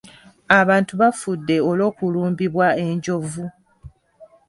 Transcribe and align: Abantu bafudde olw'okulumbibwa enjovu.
Abantu 0.59 0.93
bafudde 1.01 1.55
olw'okulumbibwa 1.69 2.67
enjovu. 2.85 3.45